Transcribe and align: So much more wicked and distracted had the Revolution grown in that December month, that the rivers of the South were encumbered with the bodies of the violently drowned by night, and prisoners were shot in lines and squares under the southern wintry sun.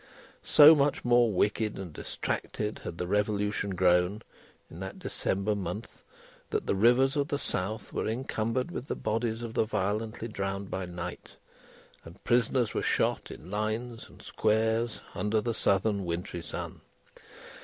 So 0.41 0.73
much 0.73 1.05
more 1.05 1.31
wicked 1.31 1.77
and 1.77 1.93
distracted 1.93 2.79
had 2.79 2.97
the 2.97 3.05
Revolution 3.05 3.75
grown 3.75 4.23
in 4.67 4.79
that 4.79 4.97
December 4.97 5.53
month, 5.53 6.01
that 6.49 6.65
the 6.65 6.73
rivers 6.73 7.15
of 7.15 7.27
the 7.27 7.37
South 7.37 7.93
were 7.93 8.07
encumbered 8.07 8.71
with 8.71 8.87
the 8.87 8.95
bodies 8.95 9.43
of 9.43 9.53
the 9.53 9.63
violently 9.63 10.27
drowned 10.27 10.71
by 10.71 10.87
night, 10.87 11.35
and 12.03 12.23
prisoners 12.23 12.73
were 12.73 12.81
shot 12.81 13.29
in 13.29 13.51
lines 13.51 14.09
and 14.09 14.23
squares 14.23 15.01
under 15.13 15.39
the 15.39 15.53
southern 15.53 16.03
wintry 16.03 16.41
sun. 16.41 16.81